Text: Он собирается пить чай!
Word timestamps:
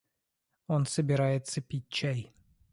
Он 0.65 0.87
собирается 0.87 1.61
пить 1.61 1.87
чай! 1.87 2.33